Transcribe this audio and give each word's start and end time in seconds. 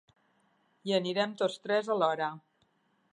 Hi 0.87 0.95
anirem 0.99 1.37
tots 1.43 1.59
tres 1.67 1.91
alhora. 1.97 2.31